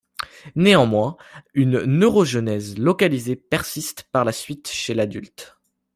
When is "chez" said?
4.67-4.95